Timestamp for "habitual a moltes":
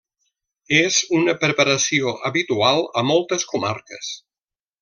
2.31-3.49